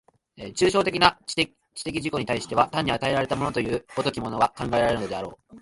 [0.55, 5.41] 抽象的な知的自己に対しては単に与えられたものという如きものが考えられるであろう。